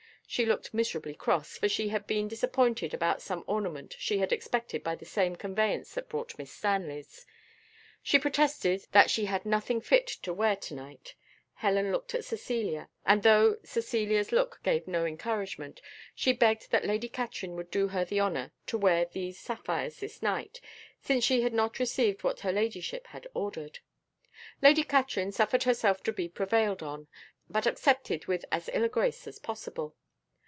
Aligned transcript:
She 0.27 0.45
looked 0.45 0.73
miserably 0.73 1.13
cross, 1.13 1.57
for 1.57 1.67
she 1.67 1.89
had 1.89 2.07
been 2.07 2.29
disappointed 2.29 2.93
about 2.93 3.21
some 3.21 3.43
ornaments 3.47 3.97
she 3.99 4.19
had 4.19 4.31
expected 4.31 4.81
by 4.81 4.95
the 4.95 5.03
same 5.03 5.35
conveyance 5.35 5.93
that 5.93 6.07
brought 6.07 6.37
Miss 6.37 6.53
Stanley's. 6.53 7.25
She 8.01 8.17
protested 8.17 8.87
that 8.93 9.09
she 9.09 9.25
had 9.25 9.45
nothing 9.45 9.81
fit 9.81 10.07
to 10.07 10.33
wear 10.33 10.55
to 10.55 10.73
night. 10.73 11.15
Helen 11.55 11.91
looked 11.91 12.15
at 12.15 12.23
Cecilia; 12.23 12.87
and 13.05 13.23
though 13.23 13.57
Cecilia's 13.65 14.31
look 14.31 14.61
gave 14.63 14.87
no 14.87 15.05
encouragement, 15.05 15.81
she 16.15 16.31
begged 16.31 16.71
that 16.71 16.85
Lady 16.85 17.09
Katrine 17.09 17.57
would 17.57 17.69
do 17.69 17.89
her 17.89 18.05
the 18.05 18.21
honour 18.21 18.53
to 18.67 18.77
wear 18.77 19.03
these 19.03 19.37
sapphires 19.37 19.99
this 19.99 20.21
night, 20.21 20.61
since 21.01 21.25
she 21.25 21.41
had 21.41 21.51
not 21.53 21.77
received 21.77 22.23
what 22.23 22.39
her 22.39 22.53
ladyship 22.53 23.07
had 23.07 23.27
ordered. 23.33 23.79
Lady 24.61 24.83
Katrine 24.85 25.33
suffered 25.33 25.63
herself 25.63 26.01
to 26.03 26.13
be 26.13 26.29
prevailed 26.29 26.81
on, 26.81 27.07
but 27.49 27.67
accepted 27.67 28.27
with 28.27 28.45
as 28.49 28.69
ill 28.71 28.85
a 28.85 28.87
grace 28.87 29.27
as 29.27 29.37
possible. 29.37 29.93